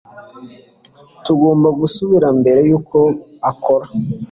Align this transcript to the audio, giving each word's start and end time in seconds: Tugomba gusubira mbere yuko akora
Tugomba 1.25 1.67
gusubira 1.79 2.27
mbere 2.39 2.59
yuko 2.69 2.99
akora 3.51 3.87